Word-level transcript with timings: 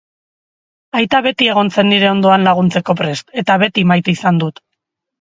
Aita 0.99 1.19
beti 1.27 1.51
egon 1.57 1.69
zen 1.75 1.89
nire 1.95 2.11
ondoan 2.15 2.49
laguntzeko 2.51 2.99
prest 3.05 3.33
eta 3.45 3.63
beti 3.67 3.89
maite 3.95 4.17
izan 4.21 4.45
dut. 4.47 4.69